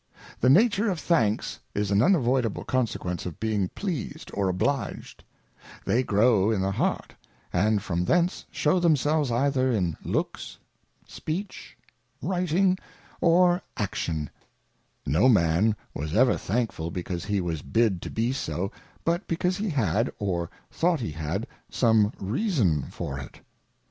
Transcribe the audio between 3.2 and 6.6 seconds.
of being pleased or obliged; they grow in